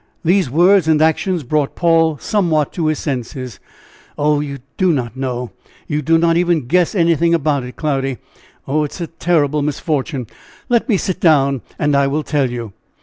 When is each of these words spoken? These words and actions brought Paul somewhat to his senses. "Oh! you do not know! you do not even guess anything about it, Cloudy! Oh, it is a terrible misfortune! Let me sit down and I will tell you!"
These 0.25 0.49
words 0.49 0.87
and 0.87 0.99
actions 0.99 1.43
brought 1.43 1.75
Paul 1.75 2.17
somewhat 2.17 2.73
to 2.73 2.87
his 2.87 2.97
senses. 2.97 3.59
"Oh! 4.17 4.39
you 4.39 4.57
do 4.75 4.91
not 4.91 5.15
know! 5.15 5.51
you 5.85 6.01
do 6.01 6.17
not 6.17 6.37
even 6.37 6.65
guess 6.65 6.95
anything 6.95 7.35
about 7.35 7.63
it, 7.63 7.75
Cloudy! 7.75 8.17
Oh, 8.67 8.83
it 8.83 8.93
is 8.95 9.01
a 9.01 9.05
terrible 9.05 9.61
misfortune! 9.61 10.25
Let 10.69 10.89
me 10.89 10.97
sit 10.97 11.19
down 11.19 11.61
and 11.77 11.95
I 11.95 12.07
will 12.07 12.23
tell 12.23 12.49
you!" 12.49 12.73